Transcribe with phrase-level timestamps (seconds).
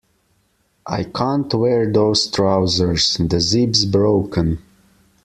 [0.87, 4.57] I can't wear those trousers; the zip’s broken